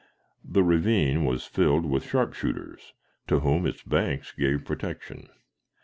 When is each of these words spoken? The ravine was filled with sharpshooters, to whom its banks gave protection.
The 0.43 0.63
ravine 0.63 1.25
was 1.25 1.45
filled 1.45 1.85
with 1.85 2.07
sharpshooters, 2.07 2.93
to 3.27 3.41
whom 3.41 3.67
its 3.67 3.83
banks 3.83 4.31
gave 4.31 4.65
protection. 4.65 5.29